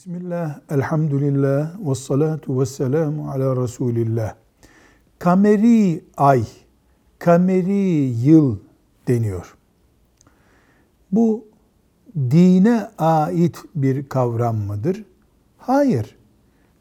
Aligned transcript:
Bismillah, 0.00 0.60
elhamdülillah, 0.70 1.88
ve 1.88 1.94
salatu 1.94 2.60
ve 2.60 2.66
selamu 2.66 3.30
ala 3.30 3.62
Resulillah. 3.62 4.34
Kameri 5.18 6.04
ay, 6.16 6.44
kameri 7.18 8.14
yıl 8.24 8.58
deniyor. 9.08 9.56
Bu 11.12 11.44
dine 12.16 12.90
ait 12.98 13.56
bir 13.74 14.08
kavram 14.08 14.56
mıdır? 14.56 15.04
Hayır. 15.58 16.16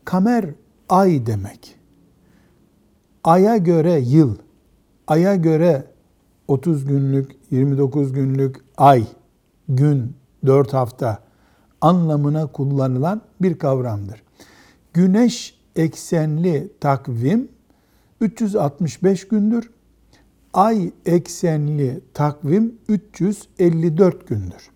Kamer 0.05 0.45
ay 0.90 1.26
demek. 1.26 1.76
Aya 3.23 3.58
göre 3.58 3.99
yıl, 3.99 4.36
aya 5.08 5.36
göre 5.36 5.84
30 6.48 6.86
günlük, 6.86 7.31
29 7.52 8.13
günlük 8.13 8.55
ay, 8.77 9.08
gün, 9.70 10.16
4 10.45 10.73
hafta 10.73 11.29
anlamına 11.82 12.48
kullanılan 12.48 13.22
bir 13.42 13.58
kavramdır. 13.58 14.24
Güneş 14.94 15.60
eksenli 15.76 16.74
takvim 16.80 17.50
365 18.22 19.28
gündür. 19.28 19.72
Ay 20.54 20.92
eksenli 21.05 22.02
takvim 22.14 22.76
354 22.88 24.28
gündür. 24.28 24.70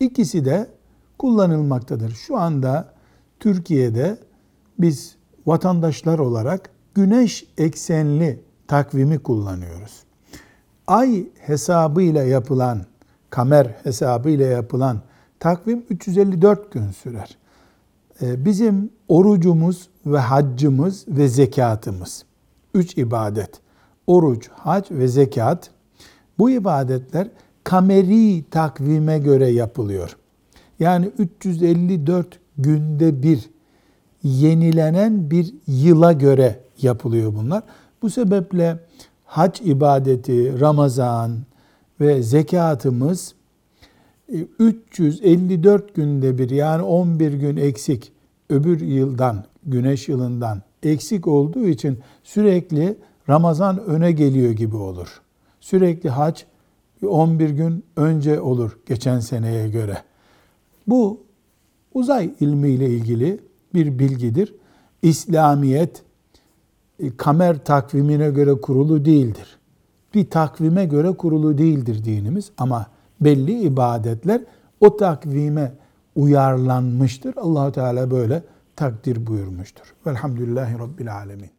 İkisi 0.00 0.44
de 0.44 0.70
kullanılmaktadır. 1.18 2.10
Şu 2.10 2.36
anda 2.36 2.94
Türkiye'de 3.40 4.18
biz 4.78 5.16
vatandaşlar 5.46 6.18
olarak 6.18 6.70
güneş 6.94 7.46
eksenli 7.58 8.42
takvimi 8.68 9.18
kullanıyoruz. 9.18 10.02
Ay 10.86 11.26
hesabıyla 11.38 12.22
yapılan, 12.22 12.86
kamer 13.30 13.66
hesabıyla 13.66 14.46
yapılan 14.46 15.02
takvim 15.40 15.84
354 15.90 16.72
gün 16.72 16.90
sürer. 16.90 17.36
Ee, 18.22 18.44
bizim 18.44 18.90
orucumuz 19.08 19.88
ve 20.06 20.18
haccımız 20.18 21.04
ve 21.08 21.28
zekatımız, 21.28 22.24
üç 22.74 22.96
ibadet, 22.96 23.60
oruç, 24.06 24.48
hac 24.48 24.90
ve 24.90 25.08
zekat, 25.08 25.70
bu 26.38 26.50
ibadetler 26.50 27.28
kameri 27.64 28.44
takvime 28.50 29.18
göre 29.18 29.48
yapılıyor. 29.48 30.16
Yani 30.80 31.10
354 31.18 32.40
günde 32.58 33.22
bir 33.22 33.50
yenilenen 34.22 35.30
bir 35.30 35.54
yıla 35.66 36.12
göre 36.12 36.60
yapılıyor 36.82 37.34
bunlar. 37.34 37.62
Bu 38.02 38.10
sebeple 38.10 38.78
hac 39.24 39.60
ibadeti, 39.60 40.60
Ramazan 40.60 41.38
ve 42.00 42.22
zekatımız 42.22 43.34
354 44.58 45.94
günde 45.94 46.38
bir 46.38 46.50
yani 46.50 46.82
11 46.82 47.32
gün 47.32 47.56
eksik 47.56 48.12
öbür 48.50 48.80
yıldan, 48.80 49.44
güneş 49.66 50.08
yılından 50.08 50.62
eksik 50.82 51.26
olduğu 51.26 51.66
için 51.66 51.98
sürekli 52.22 52.96
Ramazan 53.28 53.84
öne 53.84 54.12
geliyor 54.12 54.50
gibi 54.52 54.76
olur. 54.76 55.20
Sürekli 55.60 56.10
hac 56.10 56.42
11 57.06 57.50
gün 57.50 57.84
önce 57.96 58.40
olur 58.40 58.78
geçen 58.86 59.20
seneye 59.20 59.68
göre. 59.68 60.02
Bu 60.86 61.20
uzay 61.94 62.34
ilmiyle 62.40 62.90
ilgili 62.90 63.40
bir 63.74 63.98
bilgidir. 63.98 64.54
İslamiyet 65.02 66.02
e, 66.98 67.16
kamer 67.16 67.64
takvimine 67.64 68.30
göre 68.30 68.54
kurulu 68.54 69.04
değildir. 69.04 69.58
Bir 70.14 70.30
takvime 70.30 70.84
göre 70.84 71.12
kurulu 71.12 71.58
değildir 71.58 72.04
dinimiz 72.04 72.50
ama 72.58 72.86
belli 73.20 73.60
ibadetler 73.60 74.40
o 74.80 74.96
takvime 74.96 75.72
uyarlanmıştır. 76.16 77.36
Allahu 77.36 77.72
Teala 77.72 78.10
böyle 78.10 78.42
takdir 78.76 79.26
buyurmuştur. 79.26 79.94
Velhamdülillahi 80.06 80.78
Rabbil 80.78 81.14
Alemin. 81.14 81.57